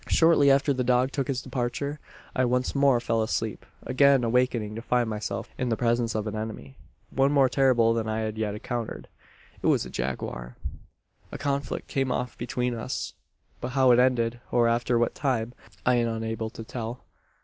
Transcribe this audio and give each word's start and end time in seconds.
"Shortly 0.07 0.49
after 0.49 0.73
the 0.73 0.83
dog 0.83 1.11
took 1.11 1.27
his 1.27 1.43
departure, 1.43 1.99
I 2.35 2.43
once 2.43 2.73
more 2.73 2.99
fell 2.99 3.21
asleep 3.21 3.67
again 3.83 4.23
awaking 4.23 4.73
to 4.73 4.81
find 4.81 5.07
myself 5.07 5.53
in 5.59 5.69
the 5.69 5.77
presence 5.77 6.15
of 6.15 6.25
an 6.25 6.35
enemy 6.35 6.75
one 7.11 7.31
more 7.31 7.47
terrible 7.47 7.93
than 7.93 8.09
I 8.09 8.21
had 8.21 8.35
yet 8.35 8.55
encountered. 8.55 9.09
"It 9.61 9.67
was 9.67 9.85
a 9.85 9.91
jaguar. 9.91 10.57
"A 11.31 11.37
conflict 11.37 11.87
came 11.87 12.11
off 12.11 12.35
between 12.35 12.73
us; 12.73 13.13
but 13.59 13.73
how 13.73 13.91
it 13.91 13.99
ended, 13.99 14.39
or 14.51 14.67
after 14.67 14.97
what 14.97 15.13
time, 15.13 15.53
I 15.85 15.97
am 15.97 16.07
unable 16.07 16.49
to 16.49 16.63
tell. 16.63 17.03